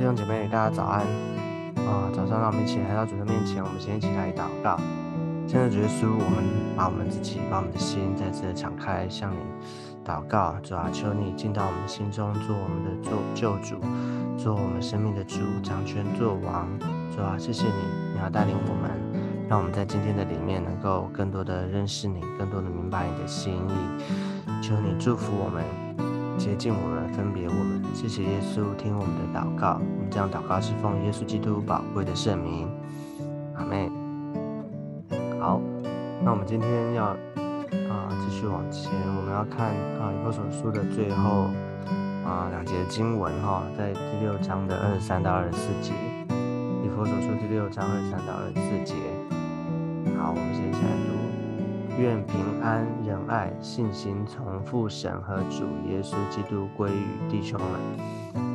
[0.00, 1.02] 弟兄姐妹，大家早安
[1.84, 2.08] 啊！
[2.14, 4.80] 早上让我们一起来到主的面前，我们先一起来祷告。
[5.46, 6.42] 现在主耶稣，我们
[6.74, 9.36] 把我们自己，把我们的心再次的敞开，向你
[10.02, 10.56] 祷告。
[10.62, 13.76] 主啊，求你进到我们心中，做我们的做救主，
[14.38, 16.66] 做我们生命的主，掌权做王。
[17.14, 18.90] 主啊，谢谢你，你要带领我们，
[19.50, 24.62] 让我们在今天的里面能够更多的认识你，更多的明白你的心意。
[24.62, 25.62] 求你祝福我们。
[26.38, 27.79] 接近我们，分别我们。
[27.92, 29.74] 谢谢耶稣，听我们的祷告。
[29.74, 32.68] 我们这样祷告是奉耶稣基督宝贵的圣名。
[33.54, 33.90] 阿妹。
[35.38, 35.60] 好，
[36.24, 39.68] 那我们今天要啊继续往前，我们要看
[40.00, 41.50] 啊以弗所书的最后
[42.24, 45.92] 啊两节经文哈，在第六章的二十三到二十四节。
[46.82, 48.94] 以弗所书第六章二十三到二十四节。
[50.18, 51.19] 好，我们先起来读。
[52.00, 57.68] 愿平安、仁爱、信心从父神和主耶稣基督归于弟兄们，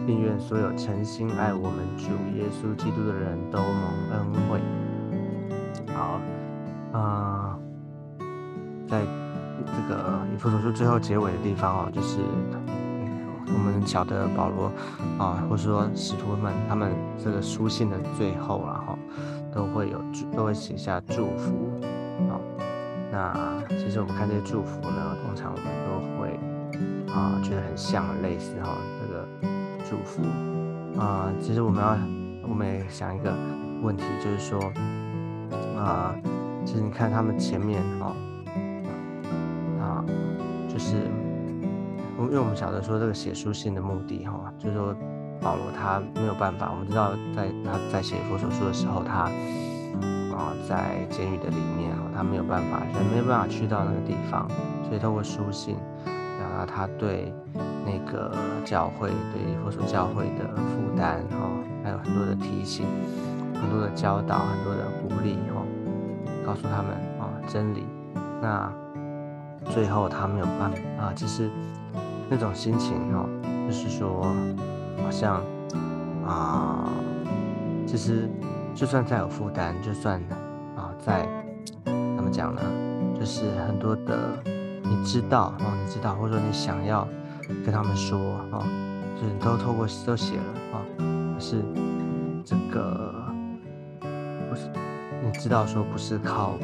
[0.08, 4.60] 并愿所有诚心爱我们主耶稣基督的人都蒙恩惠。
[5.94, 6.20] 好，
[6.98, 7.56] 啊，
[8.88, 9.04] 在
[9.64, 12.18] 这个以弗所书最后结尾的地方哦，就是
[13.46, 14.72] 我们晓得保罗
[15.20, 16.92] 啊，或者说使徒们他们
[17.24, 18.98] 这个书信的最后，然后
[19.54, 20.02] 都会有
[20.36, 21.70] 都会写下祝福。
[23.16, 26.38] 那其实我们看这些祝福呢，通常我们都会
[27.14, 28.76] 啊觉得很像、类似哈。
[29.00, 29.26] 这个
[29.90, 30.22] 祝福
[31.00, 31.98] 啊，其实我们要
[32.46, 33.34] 我们也想一个
[33.82, 34.60] 问题，就是说
[35.80, 36.14] 啊，
[36.66, 38.14] 其实你看他们前面哦
[39.80, 40.04] 啊，
[40.68, 40.98] 就是
[42.20, 44.94] 因为我们晓得说这个写书信的目的哈，就是说
[45.40, 49.32] 保罗他没有办法，我们知道在他在写佛手书的时候他。
[50.36, 54.46] 啊，在监狱的里面哦，他没有办法，人没有办法去到那个地方，
[54.84, 57.34] 所以透过书信，然后他对
[57.86, 61.50] 那个教会，对佛所教会的负担哈，
[61.84, 62.86] 还有很多的提醒，
[63.54, 65.64] 很多的教导，很多的鼓励哈，
[66.46, 67.86] 告诉他们啊真理。
[68.42, 68.70] 那
[69.72, 71.50] 最后他没有办法啊，其实
[72.30, 73.26] 那种心情哈，
[73.68, 74.36] 就是说
[75.02, 75.42] 好像
[76.28, 76.90] 啊，
[77.88, 78.30] 其实。
[78.76, 80.22] 就算再有负担，就算
[80.76, 81.26] 啊，在
[81.86, 82.62] 怎么讲呢？
[83.18, 84.38] 就是很多的，
[84.84, 87.08] 你知道哦，你知道，或者说你想要
[87.66, 88.20] 跟他们说
[88.52, 88.68] 啊，
[89.16, 90.44] 就是都透过都写了
[90.74, 90.84] 啊，
[91.40, 91.64] 是
[92.44, 93.14] 这个
[94.50, 94.70] 不是
[95.24, 96.56] 你知道说不是靠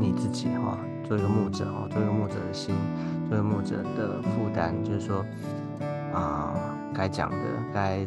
[0.00, 2.74] 你自己哈，做一个牧者哦，做一个牧者的心，
[3.28, 5.22] 做一个牧者的负担，就是说
[6.14, 6.54] 啊，
[6.94, 7.36] 该讲的
[7.74, 8.06] 该。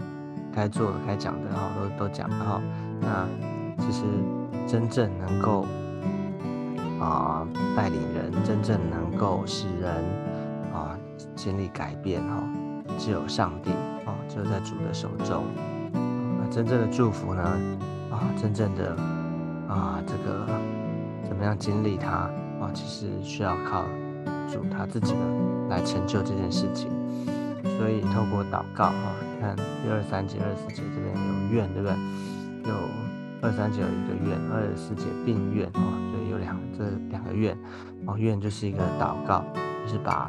[0.55, 1.69] 该做的、该讲的，哈，
[1.99, 2.61] 都都讲了哈。
[2.99, 3.27] 那
[3.79, 4.03] 其实
[4.67, 5.65] 真正能够
[6.99, 9.91] 啊带领人，真正能够使人
[10.73, 10.97] 啊
[11.35, 12.43] 经历改变，哈，
[12.97, 13.71] 只有上帝
[14.05, 15.43] 啊，只有在主的手中。
[15.93, 17.43] 那真正的祝福呢？
[18.11, 18.95] 啊，真正的
[19.67, 20.47] 啊这个
[21.27, 22.09] 怎么样经历它
[22.59, 22.71] 啊？
[22.73, 23.83] 其实需要靠
[24.49, 25.19] 主他自己的
[25.69, 26.89] 来成就这件事情。
[27.77, 31.95] 所以透过祷告啊，看一二三节、二十四节这边有愿，对不对？
[33.41, 37.57] 二三节有一个愿，二十四节并愿哦，所以有两这两个愿
[38.05, 39.43] 哦，愿就是一个祷告，
[39.85, 40.27] 就是把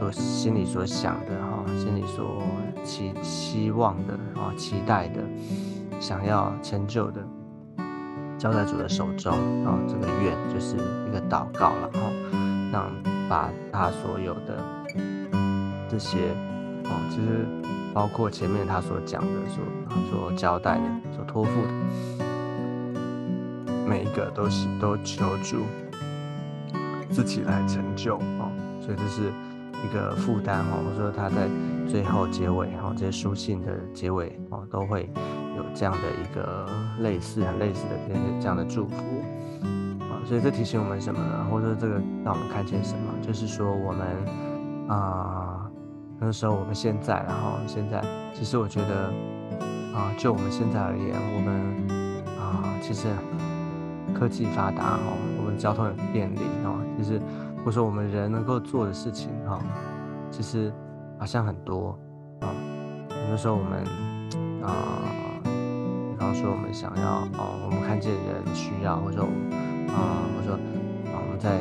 [0.00, 2.42] 我心里所想的哈，心里所
[2.84, 5.20] 期希望的啊，期待的，
[6.00, 7.20] 想要成就的，
[8.38, 9.32] 交在主的手中
[9.64, 12.00] 然后，这个愿就是一个祷告了哈，
[12.72, 12.90] 让
[13.28, 14.64] 把他所有的。
[15.88, 16.18] 这些
[16.84, 17.46] 哦，其实
[17.96, 19.64] 包括前面他所讲的、所
[20.10, 20.82] 所交代的、
[21.16, 21.68] 所托付的，
[23.88, 25.62] 每一个都是都求助
[27.08, 28.52] 自己来成就哦，
[28.82, 29.32] 所以这是
[29.82, 30.84] 一个负担哦。
[30.86, 31.48] 我说他在
[31.88, 35.08] 最后结尾哈，这些书信的结尾哦，都会
[35.56, 36.68] 有这样的一个
[37.00, 38.96] 类似、很类似的这些这样的祝福
[40.00, 40.20] 啊。
[40.26, 41.46] 所以这提醒我们什么呢？
[41.50, 43.00] 或者说这个让我们看见什么？
[43.22, 44.06] 就是说我们
[44.86, 45.45] 啊。
[46.18, 48.02] 那时候我们现在，然后现在，
[48.32, 49.12] 其实我觉得，
[49.94, 53.08] 啊，就我们现在而言，我们啊，其实
[54.14, 57.20] 科技发达哦，我们交通很便利哦，其实
[57.58, 59.60] 或者说我们人能够做的事情哈，
[60.30, 60.72] 其实
[61.18, 61.98] 好像很多
[62.40, 62.48] 啊。
[63.10, 63.84] 很多时候我们
[64.62, 64.72] 啊，
[65.44, 69.24] 比方说我们想要哦，我们看见人需要，或者说
[69.92, 70.54] 啊，或者说
[71.12, 71.60] 啊，我们在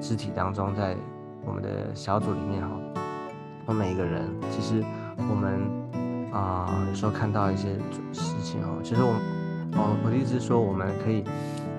[0.00, 0.96] 肢体当中，在
[1.44, 2.70] 我们的小组里面哈。
[3.66, 4.84] 我们每一个人，其实
[5.16, 5.58] 我们
[6.32, 7.68] 啊，有时候看到一些
[8.12, 9.14] 事情哦，其实我，
[9.76, 11.24] 哦，我的意思是说，我们可以，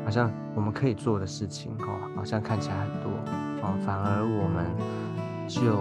[0.03, 3.11] 好像我们可以做的事情哦，好像看起来很多
[3.61, 4.65] 哦，反而我们
[5.47, 5.77] 就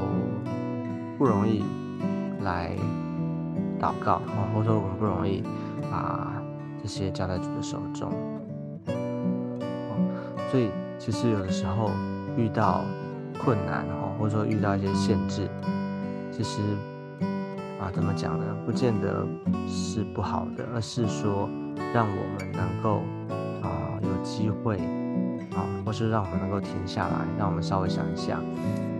[1.16, 1.64] 不容易
[2.42, 2.76] 来
[3.80, 5.42] 祷告哦，或者说我们不容易
[5.90, 6.32] 把
[6.82, 8.10] 这些交在主的手中。
[8.88, 9.96] 哦
[10.50, 10.68] 所以
[11.00, 11.90] 其实有的时候
[12.36, 12.84] 遇到
[13.42, 15.48] 困难哦，或者说遇到一些限制，
[16.36, 16.60] 其实
[17.80, 18.44] 啊怎么讲呢？
[18.66, 19.24] 不见得
[19.68, 21.48] 是不好的，而是说
[21.92, 23.02] 让我们能够
[23.62, 23.70] 啊
[24.02, 24.78] 有机会
[25.54, 28.40] 啊，或是让我们能够停下来，让我们稍微想一下，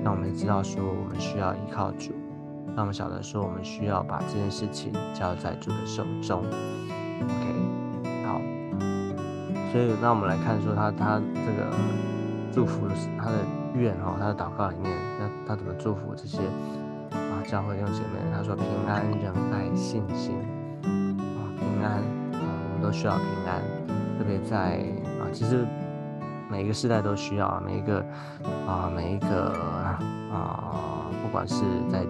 [0.05, 2.13] 让我们知道说我们需要依靠主，
[2.69, 6.45] 让我们晓得说我们需要把这件事情交在主的手中。
[7.21, 8.41] OK，好，
[9.73, 11.75] 所以那我们来看说他他这个
[12.53, 13.39] 祝福的他的
[13.75, 16.39] 愿哈，他的祷告里面，那他怎么祝福这些？
[17.45, 20.35] 教会用姐妹，他说平安、仁爱、信心
[20.83, 21.99] 啊，平安
[22.33, 23.61] 啊，我们都需要平安，
[24.19, 24.79] 特别在
[25.21, 25.67] 啊，其实
[26.51, 28.05] 每一个时代都需要，每一个
[28.67, 29.53] 啊，每一个
[30.33, 32.05] 啊，不管是在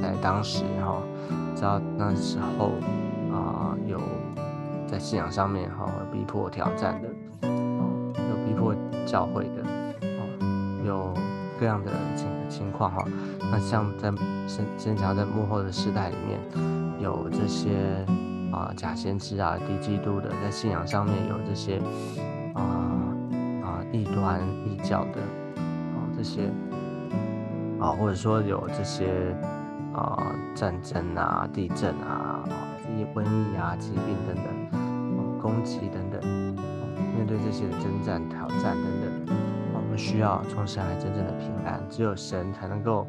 [0.00, 1.02] 在当时哈，
[1.56, 2.72] 知道那时候
[3.34, 4.00] 啊，有
[4.86, 7.08] 在信仰上面哈逼迫挑战的，
[7.48, 7.82] 啊，
[8.14, 9.62] 有逼迫教会的，
[10.06, 10.22] 啊，
[10.86, 11.12] 有
[11.58, 13.01] 各样的情情况哈。
[13.52, 14.10] 那像在
[14.46, 16.40] 先先讲在幕后的时代里面，
[16.98, 17.68] 有这些
[18.50, 21.78] 啊假先知啊、低基督的，在信仰上面有这些
[22.54, 22.62] 啊
[23.62, 26.50] 啊异端异教的啊这些
[27.78, 29.36] 啊，或者说有这些
[29.92, 32.42] 啊战争啊、地震啊、
[32.96, 36.26] 疫瘟疫啊、疾病等等、攻击等等，
[37.14, 38.84] 面对这些的征战、挑战等
[39.26, 39.36] 等，
[39.74, 43.06] 我们需要从神来真正的平安，只有神才能够。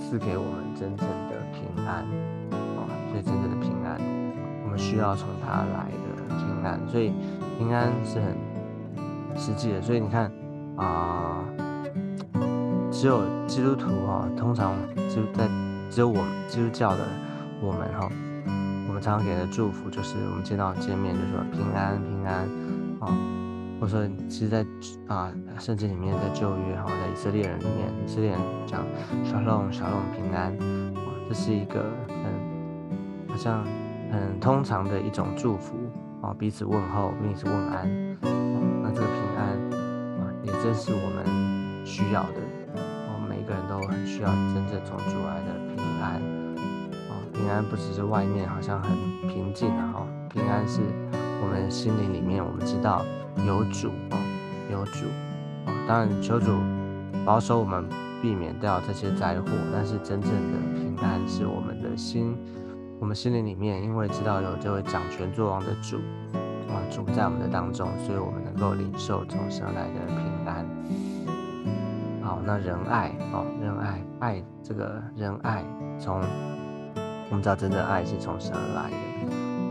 [0.00, 2.04] 赐给我们真正的平安，
[2.52, 4.00] 啊，所以真正的平安，
[4.64, 7.12] 我们需要从他来的平安，所以
[7.58, 8.36] 平安是很
[9.36, 9.80] 实际的。
[9.80, 10.32] 所以你看
[10.76, 11.44] 啊，
[12.90, 14.74] 只有基督徒哈，通常
[15.08, 15.48] 就在
[15.90, 17.04] 只有我们基督教的
[17.62, 18.10] 我们哈，
[18.88, 22.48] 我们常常给的祝福就是我们见到见面就说平安平安
[23.00, 23.39] 啊。
[23.80, 24.66] 或者说，其实，在
[25.08, 28.84] 啊圣经里面，在旧约哈，在以色列人里面，以色列人讲
[29.24, 30.52] shalom shalom 平安，
[30.96, 33.64] 啊，这是一个很好像
[34.12, 35.76] 很通常的一种祝福
[36.20, 37.88] 啊，彼此问候，彼此问安，
[38.82, 39.48] 那这个平安
[40.20, 42.40] 啊，也正是我们需要的，
[43.14, 46.20] 我们每个人都很需要真正从主来的平安，
[47.08, 48.92] 啊，平安不只是外面好像很
[49.26, 50.82] 平静的哈，平安是
[51.42, 53.02] 我们心灵里面，我们知道。
[53.46, 54.18] 有主啊，
[54.70, 55.06] 有主
[55.66, 55.72] 啊！
[55.88, 56.52] 当然求主
[57.24, 57.84] 保守我们，
[58.20, 59.48] 避免掉这些灾祸。
[59.72, 62.36] 但是真正的平安是我们的心，
[62.98, 65.96] 我们心灵里面，因为知道有这位掌权作王的主
[66.68, 70.66] 啊，主在我们的当中，所以我们能够领受从神来的平安。
[72.22, 75.64] 好，那仁爱啊，仁爱爱这个仁爱，
[75.98, 76.20] 从
[77.30, 78.96] 我们知道真正爱是从神而来的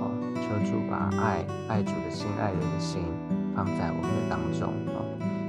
[0.02, 0.12] 哦。
[0.36, 3.04] 求主把爱爱主的心，爱人的心。
[3.60, 5.04] 放在我们的当中哦，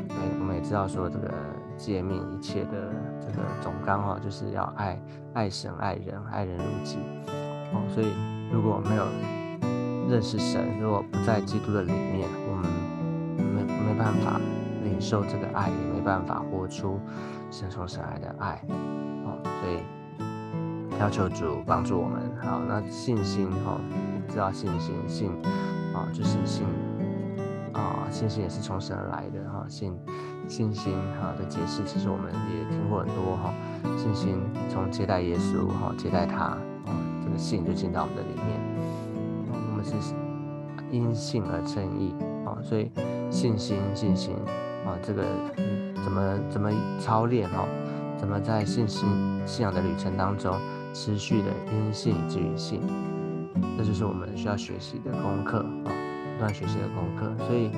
[0.09, 1.33] 对，我们也知道说这个
[1.77, 5.01] 诫命一切的这个总纲哦，就是要爱
[5.33, 6.99] 爱神、爱人、爱人如己
[7.73, 7.87] 哦。
[7.89, 8.09] 所以
[8.53, 9.07] 如果没有
[10.09, 12.69] 认识神，如果不在基督的里面，我们
[13.38, 14.40] 没没办法
[14.83, 16.99] 领受这个爱，也没办法活出
[17.49, 18.61] 神从神来的爱
[19.25, 19.38] 哦。
[19.45, 22.21] 所以要求主帮助我们。
[22.43, 23.79] 好，那信心哈，
[24.29, 25.31] 知道信心信
[25.95, 26.67] 啊，就是信。
[27.73, 29.97] 啊，信心也是从神而来的哈，信
[30.49, 33.53] 信心哈的解释，其实我们也听过很多哈。
[33.97, 36.59] 信心从接待耶稣哈，接待他啊，
[37.25, 38.61] 这个信就进到我们的里面。
[39.71, 39.95] 我们是
[40.91, 42.91] 因信而称义啊，所以
[43.31, 44.35] 信心信心
[44.87, 45.25] 啊，这个
[46.03, 47.65] 怎么怎么操练哈？
[48.19, 49.09] 怎么在信心
[49.47, 50.55] 信仰的旅程当中
[50.93, 52.83] 持续的因信以至于信？
[53.79, 56.00] 这就是我们需要学习的功课啊。
[56.40, 57.70] 段学习的功课，所以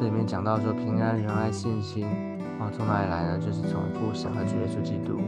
[0.00, 2.06] 这里面讲到说平安、仁爱、信心
[2.58, 3.38] 啊，从哪里来呢？
[3.38, 5.20] 就是从父神和主耶稣基督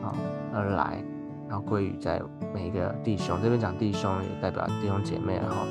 [0.00, 0.14] 啊
[0.54, 1.02] 而来，
[1.48, 2.22] 然后归于在
[2.54, 3.36] 每一个弟兄。
[3.42, 5.66] 这边讲弟兄也代表弟兄姐妹，然后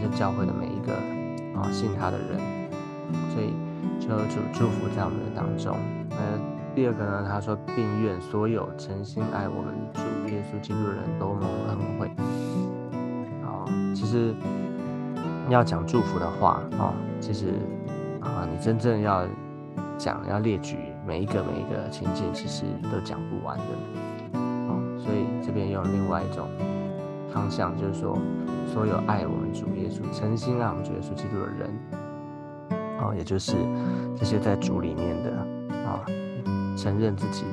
[0.00, 0.94] 就是教会的每一个
[1.58, 2.38] 啊信他的人。
[3.34, 3.52] 所以
[3.98, 5.76] 求主祝福在我们的当中。
[6.10, 6.38] 呃，
[6.76, 10.00] 第二个呢，他说并愿所有诚心爱我们主
[10.32, 12.08] 耶稣基督的人都蒙恩惠。
[13.42, 13.66] 啊，
[13.96, 14.32] 其实。
[15.50, 17.48] 要讲祝福的话啊，其实
[18.20, 19.26] 啊，你真正要
[19.98, 23.64] 讲要列举每一个每一个情境，其实都讲不完的
[24.68, 24.98] 哦。
[24.98, 26.48] 所以这边用另外一种
[27.32, 28.18] 方向，就是说，
[28.72, 31.70] 所有爱我们主耶稣、诚心爱我们主耶稣基督的人
[32.98, 33.54] 啊，也就是
[34.16, 35.30] 这些在主里面的
[35.86, 36.04] 啊，
[36.76, 37.44] 承认自己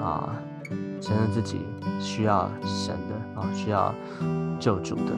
[0.00, 0.34] 啊，
[1.00, 1.60] 承认自己
[2.00, 3.14] 需要神的。
[3.34, 3.92] 啊，需要
[4.60, 5.10] 救主的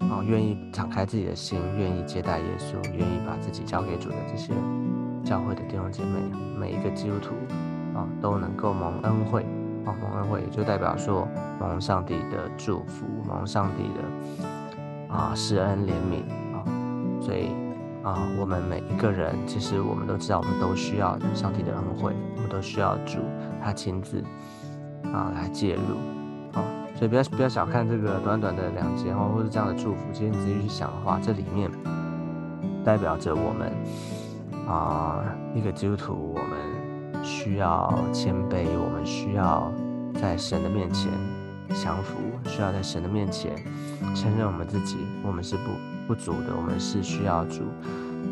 [0.00, 4.52] 啊，愿意敞开自己的心，愿意接待耶稣，愿意把自己交给主的这些
[5.24, 6.20] 教会的弟兄姐妹，
[6.58, 7.34] 每一个基督徒
[7.96, 9.42] 啊，都能够蒙恩惠
[9.84, 11.26] 啊，蒙恩惠也就代表说
[11.60, 16.22] 蒙上帝的祝福，蒙上帝的啊施恩怜悯
[16.54, 16.64] 啊，
[17.20, 17.50] 所以。
[18.04, 23.20] 啊，我们每一个人，其实我们都知道，我们都需要上帝的恩惠，我们都需要主
[23.62, 24.20] 他亲自
[25.04, 25.94] 啊来介入，
[26.54, 31.70] 啊，所以不要不要小看这个短短的两节哦，或者这样的祝福，其实你仔细去想的话，这里面
[32.84, 33.72] 代表着我们
[34.68, 39.72] 啊一个基督徒，我们需要谦卑，我们需要
[40.20, 41.10] 在神的面前
[41.74, 42.18] 降服，
[42.48, 43.56] 需要在神的面前
[44.14, 45.70] 承认我们自己，我们是不。
[46.04, 47.62] 不足的，我们是需要主。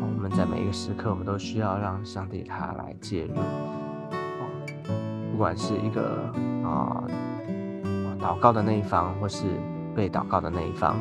[0.01, 3.35] 我们在每一个时刻，我们都需要让上帝他来介入。
[5.31, 6.29] 不管是一个
[6.65, 7.01] 啊
[8.21, 9.43] 祷告的那一方，或是
[9.95, 10.91] 被祷告的那一方，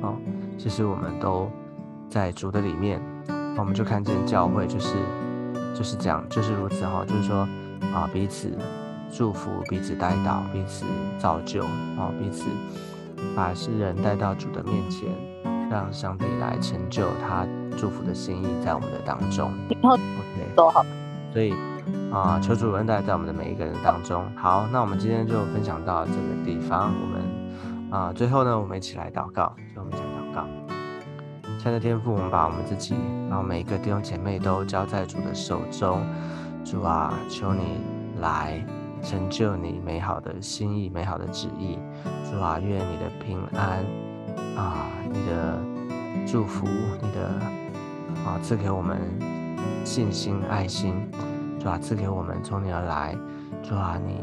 [0.00, 0.14] 啊，
[0.58, 1.50] 其实我们都
[2.08, 3.00] 在主的里面。
[3.58, 4.94] 我们就看见教会就是
[5.74, 7.04] 就是这样，就是如此哈。
[7.06, 7.46] 就是说
[7.92, 8.56] 啊，彼此
[9.12, 10.86] 祝福，彼此带到，彼此
[11.18, 12.46] 造就，啊，彼此
[13.36, 15.08] 把世人带到主的面前。
[15.70, 17.46] 让上帝来成就他
[17.78, 19.52] 祝福的心意在我们的当中。
[19.82, 20.00] OK，
[20.56, 20.84] 都好。
[21.32, 21.54] 所以
[22.12, 24.24] 啊，求主恩待在我们的每一个人当中。
[24.36, 26.92] 好，那我们今天就分享到这个地方。
[26.92, 27.22] 我们
[27.90, 29.54] 啊，最后呢，我们一起来祷告。
[29.72, 30.46] 最后我们一起来祷告。
[31.58, 32.96] 亲爱的天父，我们把我们自己，
[33.28, 36.00] 然后每一个弟兄姐妹都交在主的手中。
[36.64, 37.80] 主啊，求你
[38.20, 38.64] 来
[39.02, 41.78] 成就你美好的心意、美好的旨意。
[42.28, 43.84] 主啊，愿你的平安。
[44.56, 45.58] 啊，你的
[46.26, 47.28] 祝福，你的
[48.24, 48.98] 啊，赐给我们
[49.84, 50.94] 信心、爱心，
[51.60, 53.14] 主啊，赐给我们从你而来，
[53.62, 54.16] 主啊，你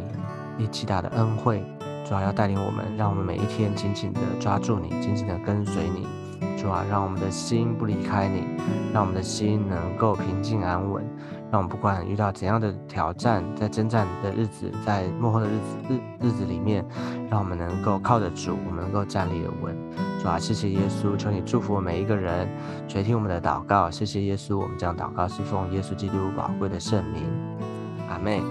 [0.57, 1.63] 你极大的恩惠，
[2.03, 6.07] 主啊，要带领我们，让我们每一天紧紧的抓住你，紧紧的跟随你，
[6.57, 8.43] 主啊，让我们的心不离开你，
[8.91, 11.05] 让我们的心能够平静安稳。
[11.49, 16.83] 让我们不管遇到怎样的挑战，在征战的日子，在幕后的日子日日子里面，
[17.29, 19.73] 让我们能够靠得住，我们能够站立的稳。
[20.27, 22.47] 啊，谢谢耶稣，求你祝福每一个人，
[22.87, 23.89] 垂听我们的祷告。
[23.89, 27.23] 谢谢耶稣，我们将祷告，是奉耶稣基督，宝贵的圣名。
[28.09, 28.41] 阿妹，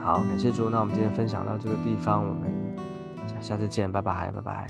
[0.00, 0.70] 好，感谢主。
[0.70, 2.52] 那我们今天分享到这个地方，我们
[3.40, 4.68] 下次见，拜拜，拜拜。